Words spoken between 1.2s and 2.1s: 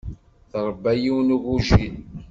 n ugujil.